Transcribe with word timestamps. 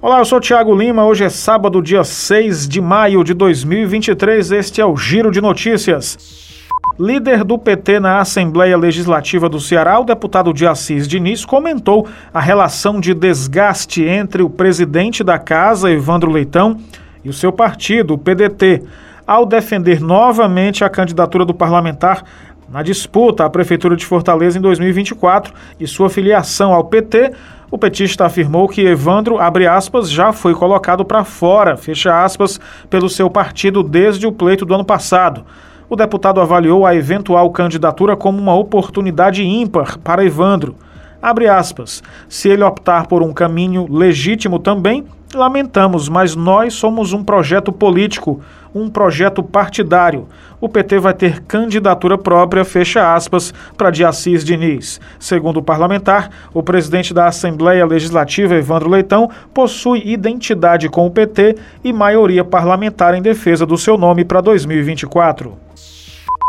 Olá, 0.00 0.20
eu 0.20 0.24
sou 0.24 0.38
Tiago 0.38 0.72
Lima. 0.72 1.04
Hoje 1.04 1.24
é 1.24 1.28
sábado, 1.28 1.82
dia 1.82 2.04
6 2.04 2.68
de 2.68 2.80
maio 2.80 3.24
de 3.24 3.34
2023. 3.34 4.52
Este 4.52 4.80
é 4.80 4.86
o 4.86 4.96
Giro 4.96 5.28
de 5.28 5.40
Notícias. 5.40 6.62
Líder 6.96 7.42
do 7.42 7.58
PT 7.58 7.98
na 7.98 8.20
Assembleia 8.20 8.76
Legislativa 8.78 9.48
do 9.48 9.58
Ceará, 9.58 9.98
o 9.98 10.04
deputado 10.04 10.54
de 10.54 10.68
Assis 10.68 11.08
Diniz, 11.08 11.44
comentou 11.44 12.06
a 12.32 12.38
relação 12.38 13.00
de 13.00 13.12
desgaste 13.12 14.04
entre 14.04 14.40
o 14.40 14.48
presidente 14.48 15.24
da 15.24 15.36
casa, 15.36 15.90
Evandro 15.90 16.30
Leitão, 16.30 16.78
e 17.24 17.28
o 17.28 17.32
seu 17.32 17.50
partido, 17.50 18.14
o 18.14 18.18
PDT, 18.18 18.84
ao 19.26 19.44
defender 19.44 20.00
novamente 20.00 20.84
a 20.84 20.88
candidatura 20.88 21.44
do 21.44 21.52
parlamentar 21.52 22.22
na 22.68 22.84
disputa 22.84 23.44
à 23.44 23.50
Prefeitura 23.50 23.96
de 23.96 24.06
Fortaleza 24.06 24.58
em 24.58 24.62
2024 24.62 25.52
e 25.80 25.88
sua 25.88 26.08
filiação 26.08 26.72
ao 26.72 26.84
PT, 26.84 27.32
o 27.70 27.76
petista 27.76 28.24
afirmou 28.24 28.66
que 28.66 28.80
Evandro, 28.80 29.38
abre 29.38 29.66
aspas, 29.66 30.10
já 30.10 30.32
foi 30.32 30.54
colocado 30.54 31.04
para 31.04 31.22
fora, 31.22 31.76
fecha 31.76 32.24
aspas, 32.24 32.58
pelo 32.88 33.10
seu 33.10 33.28
partido 33.28 33.82
desde 33.82 34.26
o 34.26 34.32
pleito 34.32 34.64
do 34.64 34.74
ano 34.74 34.84
passado. 34.84 35.44
O 35.90 35.94
deputado 35.96 36.40
avaliou 36.40 36.86
a 36.86 36.94
eventual 36.94 37.50
candidatura 37.50 38.16
como 38.16 38.38
uma 38.38 38.54
oportunidade 38.54 39.44
ímpar 39.44 39.98
para 39.98 40.24
Evandro. 40.24 40.76
Abre 41.20 41.48
aspas. 41.48 42.02
Se 42.28 42.48
ele 42.48 42.62
optar 42.62 43.06
por 43.06 43.22
um 43.22 43.32
caminho 43.32 43.86
legítimo 43.90 44.58
também, 44.58 45.04
lamentamos, 45.34 46.08
mas 46.08 46.34
nós 46.34 46.74
somos 46.74 47.12
um 47.12 47.24
projeto 47.24 47.72
político, 47.72 48.40
um 48.74 48.88
projeto 48.88 49.42
partidário. 49.42 50.28
O 50.60 50.68
PT 50.68 50.98
vai 50.98 51.12
ter 51.14 51.40
candidatura 51.42 52.16
própria, 52.16 52.64
fecha 52.64 53.14
aspas, 53.14 53.52
para 53.76 53.90
de 53.90 54.04
Assis 54.04 54.44
Diniz. 54.44 55.00
Segundo 55.18 55.58
o 55.58 55.62
parlamentar, 55.62 56.30
o 56.54 56.62
presidente 56.62 57.12
da 57.12 57.26
Assembleia 57.26 57.84
Legislativa, 57.84 58.54
Evandro 58.54 58.88
Leitão, 58.88 59.28
possui 59.52 60.02
identidade 60.08 60.88
com 60.88 61.06
o 61.06 61.10
PT 61.10 61.56
e 61.82 61.92
maioria 61.92 62.44
parlamentar 62.44 63.14
em 63.14 63.22
defesa 63.22 63.66
do 63.66 63.76
seu 63.76 63.98
nome 63.98 64.24
para 64.24 64.40
2024. 64.40 65.58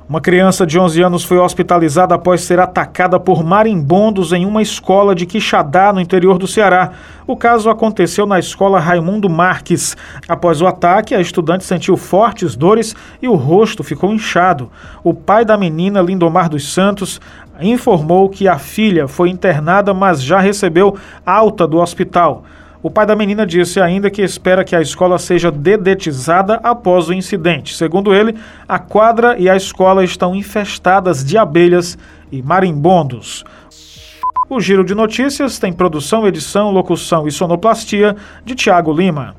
Uma 0.09 0.19
criança 0.19 0.65
de 0.65 0.79
11 0.79 1.03
anos 1.03 1.23
foi 1.23 1.37
hospitalizada 1.37 2.15
após 2.15 2.41
ser 2.41 2.59
atacada 2.59 3.19
por 3.19 3.43
marimbondos 3.43 4.33
em 4.33 4.43
uma 4.43 4.59
escola 4.59 5.13
de 5.13 5.23
Quixadá, 5.27 5.93
no 5.93 6.01
interior 6.01 6.39
do 6.39 6.47
Ceará. 6.47 6.93
O 7.27 7.37
caso 7.37 7.69
aconteceu 7.69 8.25
na 8.25 8.39
escola 8.39 8.79
Raimundo 8.79 9.29
Marques. 9.29 9.95
Após 10.27 10.63
o 10.63 10.65
ataque, 10.65 11.13
a 11.13 11.21
estudante 11.21 11.63
sentiu 11.63 11.95
fortes 11.95 12.55
dores 12.55 12.95
e 13.21 13.27
o 13.27 13.35
rosto 13.35 13.83
ficou 13.83 14.11
inchado. 14.11 14.71
O 15.03 15.13
pai 15.13 15.45
da 15.45 15.55
menina, 15.55 16.01
Lindomar 16.01 16.49
dos 16.49 16.73
Santos, 16.73 17.21
informou 17.61 18.29
que 18.29 18.47
a 18.47 18.57
filha 18.57 19.07
foi 19.07 19.29
internada, 19.29 19.93
mas 19.93 20.23
já 20.23 20.39
recebeu 20.39 20.97
alta 21.23 21.67
do 21.67 21.77
hospital. 21.77 22.45
O 22.81 22.89
pai 22.89 23.05
da 23.05 23.13
menina 23.15 23.45
disse 23.45 23.81
ainda 23.81 24.09
que 24.09 24.21
espera 24.21 24.63
que 24.63 24.73
a 24.73 24.81
escola 24.81 25.19
seja 25.19 25.51
dedetizada 25.51 26.61
após 26.63 27.09
o 27.09 27.13
incidente. 27.13 27.75
Segundo 27.75 28.13
ele, 28.13 28.35
a 28.65 28.79
quadra 28.79 29.37
e 29.37 29.49
a 29.49 29.55
escola 29.55 30.01
estão 30.01 30.33
infestadas 30.33 31.23
de 31.23 31.37
abelhas 31.37 31.97
e 32.31 32.41
marimbondos. 32.41 33.43
O 34.49 34.61
Giro 34.61 34.85
de 34.85 34.95
Notícias 34.95 35.59
tem 35.59 35.73
produção, 35.73 36.25
edição, 36.25 36.71
locução 36.71 37.27
e 37.27 37.31
sonoplastia 37.31 38.15
de 38.45 38.55
Tiago 38.55 38.93
Lima. 38.93 39.35